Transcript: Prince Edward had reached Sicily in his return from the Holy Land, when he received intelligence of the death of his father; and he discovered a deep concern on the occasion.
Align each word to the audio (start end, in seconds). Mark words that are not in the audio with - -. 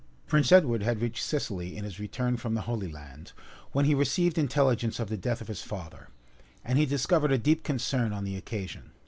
Prince 0.25 0.51
Edward 0.51 0.81
had 0.81 0.99
reached 0.99 1.23
Sicily 1.23 1.77
in 1.77 1.83
his 1.83 1.99
return 1.99 2.35
from 2.35 2.55
the 2.55 2.61
Holy 2.61 2.91
Land, 2.91 3.33
when 3.71 3.85
he 3.85 3.93
received 3.93 4.39
intelligence 4.39 4.99
of 4.99 5.09
the 5.09 5.15
death 5.15 5.41
of 5.41 5.47
his 5.47 5.61
father; 5.61 6.09
and 6.65 6.79
he 6.79 6.87
discovered 6.87 7.31
a 7.31 7.37
deep 7.37 7.61
concern 7.63 8.11
on 8.11 8.23
the 8.23 8.35
occasion. 8.35 8.93